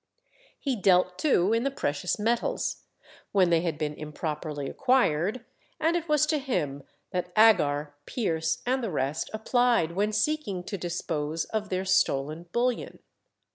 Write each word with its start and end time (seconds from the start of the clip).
He 0.59 0.75
dealt 0.75 1.19
too 1.19 1.53
in 1.53 1.61
the 1.61 1.69
precious 1.69 2.17
metals, 2.17 2.85
when 3.33 3.51
they 3.51 3.61
had 3.61 3.77
been 3.77 3.93
improperly 3.93 4.67
acquired, 4.67 5.45
and 5.79 5.95
it 5.95 6.09
was 6.09 6.25
to 6.25 6.39
him 6.39 6.81
that 7.11 7.31
Agar, 7.37 7.93
Pierce, 8.07 8.63
and 8.65 8.83
the 8.83 8.89
rest 8.89 9.29
applied 9.31 9.91
when 9.91 10.11
seeking 10.11 10.63
to 10.63 10.75
dispose 10.75 11.45
of 11.45 11.69
their 11.69 11.85
stolen 11.85 12.47
bullion. 12.51 12.97